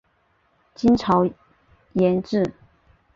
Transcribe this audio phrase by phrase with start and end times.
[0.73, 1.29] 金朝
[1.93, 2.55] 沿置。